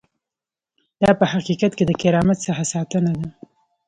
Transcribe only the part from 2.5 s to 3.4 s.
ساتنه ده.